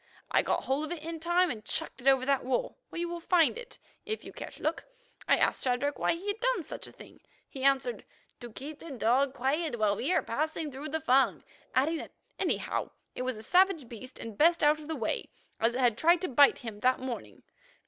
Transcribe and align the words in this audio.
I 0.31 0.41
got 0.41 0.63
hold 0.63 0.85
of 0.85 0.91
it 0.91 1.03
in 1.03 1.19
time, 1.19 1.51
and 1.51 1.63
chucked 1.63 2.01
it 2.01 2.07
over 2.07 2.25
that 2.25 2.43
wall, 2.43 2.79
where 2.89 2.99
you 2.99 3.07
will 3.07 3.19
find 3.19 3.55
it 3.55 3.77
if 4.03 4.23
you 4.23 4.33
care 4.33 4.49
to 4.49 4.63
look. 4.63 4.83
I 5.27 5.37
asked 5.37 5.63
Shadrach 5.63 5.99
why 5.99 6.13
he 6.13 6.27
had 6.27 6.39
done 6.39 6.63
such 6.63 6.87
a 6.87 6.91
thing. 6.91 7.19
He 7.47 7.63
answered, 7.63 8.03
'To 8.39 8.51
keep 8.53 8.79
the 8.79 8.89
dog 8.89 9.35
quiet 9.35 9.77
while 9.77 9.95
we 9.95 10.11
are 10.11 10.23
passing 10.23 10.71
through 10.71 10.89
the 10.89 11.01
Fung,' 11.01 11.43
adding 11.75 11.97
that 11.97 12.13
anyhow 12.39 12.89
it 13.13 13.21
was 13.21 13.37
a 13.37 13.43
savage 13.43 13.87
beast 13.87 14.17
and 14.17 14.39
best 14.39 14.63
out 14.63 14.79
of 14.79 14.87
the 14.87 14.95
way, 14.95 15.29
as 15.59 15.75
it 15.75 15.79
had 15.79 15.99
tried 15.99 16.21
to 16.21 16.27
bite 16.27 16.57
him 16.57 16.79
that 16.79 16.99
morning. 16.99 17.43